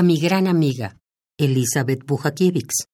a 0.00 0.02
mi 0.02 0.18
gran 0.18 0.46
amiga, 0.46 0.96
Elizabeth 1.36 2.06
Bujakiewicz. 2.06 2.86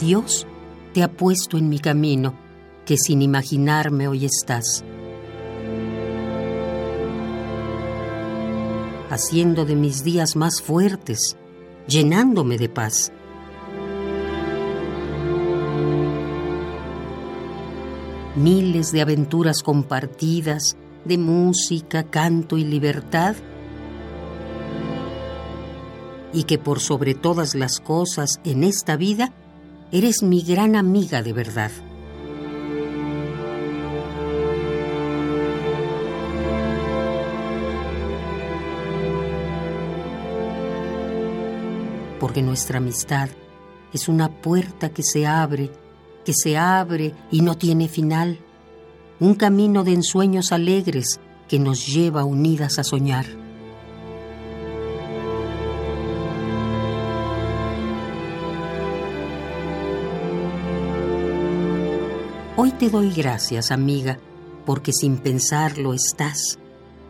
Dios 0.00 0.44
te 0.92 1.04
ha 1.04 1.12
puesto 1.12 1.56
en 1.56 1.68
mi 1.68 1.78
camino, 1.78 2.34
que 2.84 2.96
sin 2.96 3.22
imaginarme 3.22 4.08
hoy 4.08 4.24
estás. 4.24 4.84
Haciendo 9.08 9.64
de 9.64 9.76
mis 9.76 10.02
días 10.02 10.34
más 10.34 10.60
fuertes, 10.60 11.36
llenándome 11.86 12.58
de 12.58 12.68
paz. 12.68 13.12
Miles 18.36 18.92
de 18.92 19.02
aventuras 19.02 19.62
compartidas, 19.62 20.76
de 21.04 21.18
música, 21.18 22.04
canto 22.04 22.56
y 22.58 22.64
libertad, 22.64 23.36
y 26.32 26.44
que 26.44 26.58
por 26.58 26.80
sobre 26.80 27.14
todas 27.14 27.54
las 27.54 27.80
cosas 27.80 28.40
en 28.44 28.64
esta 28.64 28.96
vida 28.96 29.32
Eres 29.94 30.22
mi 30.22 30.40
gran 30.40 30.74
amiga 30.74 31.22
de 31.22 31.34
verdad. 31.34 31.70
Porque 42.18 42.40
nuestra 42.40 42.78
amistad 42.78 43.28
es 43.92 44.08
una 44.08 44.30
puerta 44.30 44.88
que 44.88 45.02
se 45.02 45.26
abre, 45.26 45.70
que 46.24 46.32
se 46.34 46.56
abre 46.56 47.14
y 47.30 47.40
no 47.40 47.56
tiene 47.56 47.88
final. 47.88 48.38
Un 49.20 49.34
camino 49.34 49.84
de 49.84 49.92
ensueños 49.92 50.52
alegres 50.52 51.20
que 51.48 51.58
nos 51.58 51.86
lleva 51.86 52.24
unidas 52.24 52.78
a 52.78 52.84
soñar. 52.84 53.26
Hoy 62.56 62.70
te 62.72 62.90
doy 62.90 63.10
gracias, 63.10 63.70
amiga, 63.70 64.18
porque 64.66 64.92
sin 64.92 65.18
pensarlo 65.18 65.94
estás, 65.94 66.58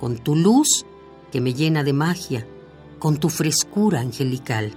con 0.00 0.18
tu 0.18 0.36
luz 0.36 0.86
que 1.30 1.40
me 1.40 1.52
llena 1.52 1.82
de 1.82 1.92
magia, 1.92 2.46
con 2.98 3.18
tu 3.18 3.28
frescura 3.28 4.00
angelical. 4.00 4.72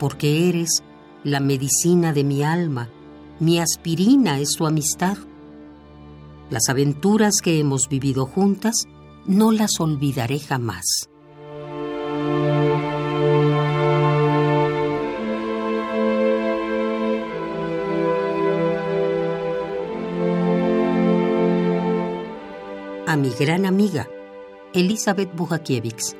Porque 0.00 0.48
eres 0.48 0.82
la 1.22 1.38
medicina 1.38 2.12
de 2.12 2.24
mi 2.24 2.42
alma, 2.42 2.88
mi 3.38 3.60
aspirina 3.60 4.40
es 4.40 4.56
tu 4.56 4.66
amistad. 4.66 5.16
Las 6.50 6.68
aventuras 6.68 7.36
que 7.40 7.60
hemos 7.60 7.88
vivido 7.88 8.26
juntas 8.26 8.88
no 9.26 9.52
las 9.52 9.78
olvidaré 9.78 10.40
jamás. 10.40 11.10
a 23.10 23.16
mi 23.16 23.30
gran 23.30 23.66
amiga, 23.66 24.08
Elizabeth 24.72 25.34
Bujakiewicz. 25.34 26.14